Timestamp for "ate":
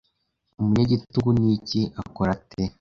2.37-2.61